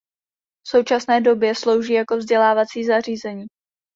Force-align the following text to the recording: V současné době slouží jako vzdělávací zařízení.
V 0.67 0.69
současné 0.69 1.21
době 1.21 1.55
slouží 1.55 1.93
jako 1.93 2.17
vzdělávací 2.17 2.83
zařízení. 2.85 3.45